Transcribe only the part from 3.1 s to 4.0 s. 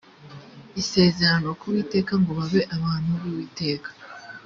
b uwiteka